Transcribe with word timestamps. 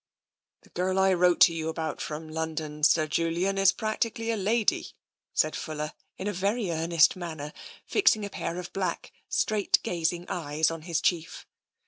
'* 0.33 0.61
The 0.63 0.69
girl 0.71 0.97
I 0.97 1.13
wrote 1.13 1.39
to 1.41 1.53
you 1.53 1.69
about 1.69 2.01
from 2.01 2.27
London, 2.27 2.81
Sir 2.83 3.05
Julian, 3.05 3.59
is 3.59 3.71
practically 3.71 4.31
a 4.31 4.35
lady," 4.35 4.93
said 5.31 5.55
Fuller, 5.55 5.93
in 6.17 6.25
a 6.27 6.33
very 6.33 6.71
earnest 6.71 7.15
manner, 7.15 7.53
fixing 7.85 8.25
a 8.25 8.29
pair 8.31 8.57
of 8.57 8.73
black, 8.73 9.11
straight 9.29 9.77
gazing 9.83 10.25
eyes 10.27 10.71
on 10.71 10.81
his 10.81 11.01
chief. 11.01 11.45